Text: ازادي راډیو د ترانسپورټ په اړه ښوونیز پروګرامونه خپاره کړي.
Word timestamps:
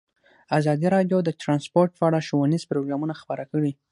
ازادي 0.59 0.87
راډیو 0.95 1.17
د 1.23 1.29
ترانسپورټ 1.41 1.89
په 1.95 2.03
اړه 2.09 2.25
ښوونیز 2.27 2.63
پروګرامونه 2.71 3.13
خپاره 3.21 3.43
کړي. 3.51 3.71